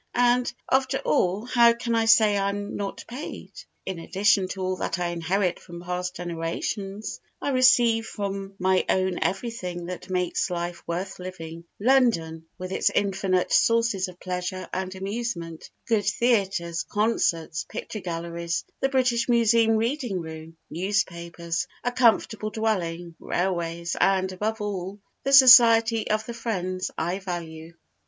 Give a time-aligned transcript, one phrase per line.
[0.15, 3.51] And, after all, how can I say I am not paid?
[3.85, 9.19] In addition to all that I inherit from past generations I receive from my own
[9.19, 16.05] everything that makes life worth living—London, with its infinite sources of pleasure and amusement, good
[16.07, 24.31] theatres, concerts, picture galleries, the British Museum Reading Room, newspapers, a comfortable dwelling, railways and,
[24.31, 27.75] above all, the society of the friends I value.